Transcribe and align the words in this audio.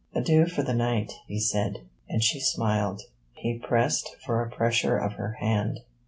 'Adieu 0.15 0.47
for 0.47 0.63
the 0.63 0.73
night,' 0.73 1.13
he 1.27 1.39
said, 1.39 1.81
and 2.09 2.23
she 2.23 2.39
smiled. 2.39 3.03
He 3.33 3.59
pressed 3.59 4.15
for 4.25 4.41
a 4.41 4.49
pressure 4.49 4.97
of 4.97 5.13
her 5.13 5.33
hand. 5.33 5.81